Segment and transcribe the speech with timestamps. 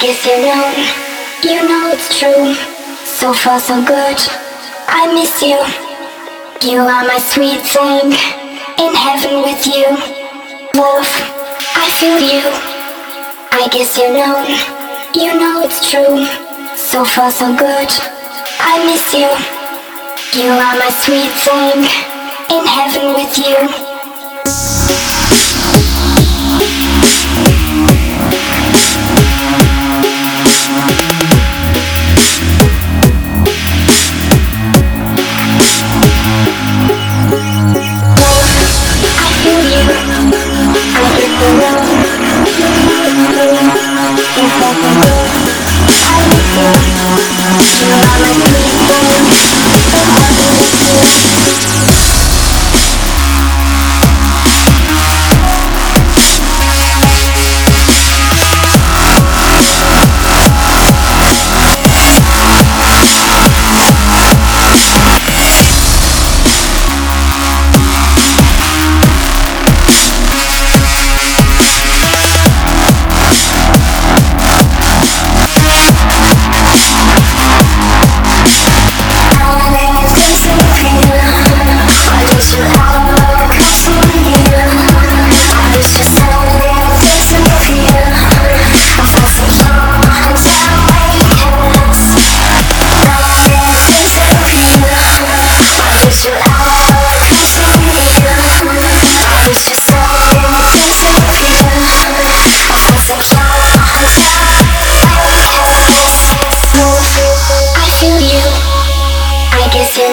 [0.00, 0.72] guess you know,
[1.42, 2.54] you know it's true.
[3.04, 4.18] So far, so good.
[4.86, 5.58] I miss you.
[6.62, 8.12] You are my sweet thing.
[8.78, 9.88] In heaven with you.
[10.78, 11.10] Love,
[11.74, 12.46] I feel you.
[13.50, 14.38] I guess you know,
[15.14, 16.24] you know it's true.
[16.76, 17.90] So far, so good.
[18.60, 19.28] I miss you.
[20.40, 21.84] You are my sweet thing.
[22.56, 23.87] In heaven with you.
[44.40, 45.07] It's nothing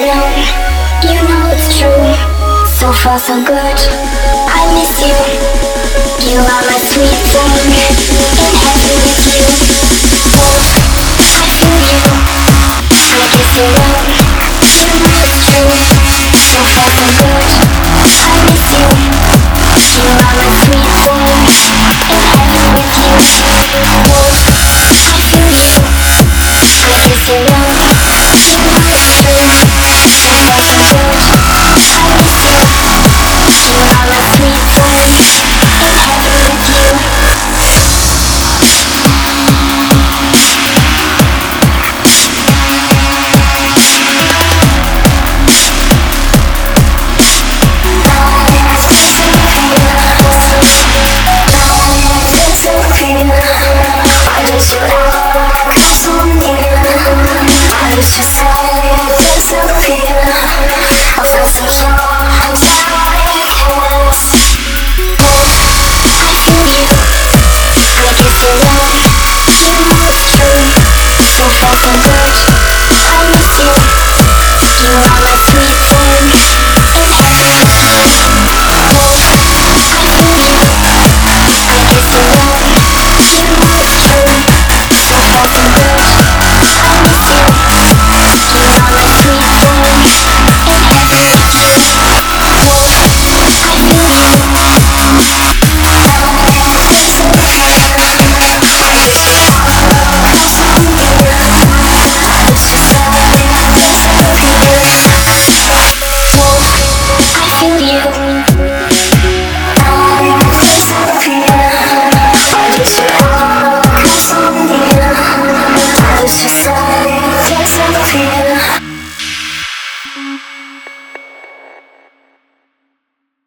[0.08, 0.46] I
[1.02, 1.90] you know, it's true.
[2.64, 3.78] So far, so good.
[4.46, 5.18] I miss you.
[6.30, 7.74] You are my sweet thing.
[8.38, 9.46] In heaven with you.
[11.18, 12.06] I feel you.
[13.18, 13.98] I guess you know,
[14.62, 15.74] you know it's true.
[16.38, 17.55] So far, so good.